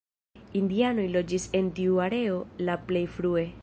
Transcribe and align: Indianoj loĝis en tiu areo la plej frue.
Indianoj 0.59 1.05
loĝis 1.17 1.47
en 1.61 1.71
tiu 1.81 2.03
areo 2.09 2.43
la 2.69 2.83
plej 2.91 3.07
frue. 3.19 3.51